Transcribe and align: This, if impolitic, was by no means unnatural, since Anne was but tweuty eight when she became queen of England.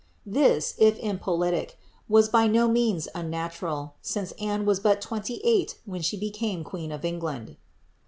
This, 0.25 0.73
if 0.79 0.97
impolitic, 0.97 1.77
was 2.09 2.27
by 2.27 2.47
no 2.47 2.67
means 2.67 3.07
unnatural, 3.13 3.93
since 4.01 4.31
Anne 4.41 4.65
was 4.65 4.79
but 4.79 4.99
tweuty 4.99 5.39
eight 5.43 5.77
when 5.85 6.01
she 6.01 6.17
became 6.17 6.63
queen 6.63 6.91
of 6.91 7.05
England. 7.05 7.55